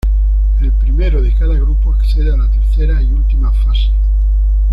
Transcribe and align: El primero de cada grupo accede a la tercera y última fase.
El 0.61 0.71
primero 0.71 1.21
de 1.21 1.31
cada 1.31 1.53
grupo 1.53 1.93
accede 1.93 2.33
a 2.33 2.37
la 2.37 2.49
tercera 2.49 2.99
y 3.03 3.13
última 3.13 3.51
fase. 3.51 3.91